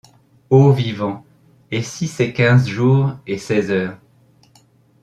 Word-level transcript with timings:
Ô 0.49 0.71
vivants, 0.71 1.23
et 1.69 1.83
si 1.83 2.07
c’est 2.07 2.33
quinze 2.33 2.65
jours 2.67 3.15
et 3.27 3.37
seize 3.37 3.69
heures 3.69 3.99